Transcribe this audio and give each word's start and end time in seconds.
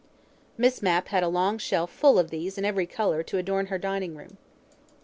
Miss 0.57 0.81
Mapp 0.81 1.09
had 1.09 1.21
a 1.21 1.27
long 1.27 1.59
shelf 1.59 1.91
full 1.91 2.17
of 2.17 2.31
these 2.31 2.57
in 2.57 2.65
every 2.65 2.87
colour 2.87 3.21
to 3.21 3.37
adorn 3.37 3.67
her 3.67 3.77
dining 3.77 4.15
room. 4.15 4.39